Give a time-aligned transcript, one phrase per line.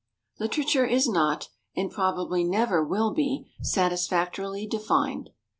[0.21, 5.29] = Literature is not, and probably never will be, satisfactorily defined.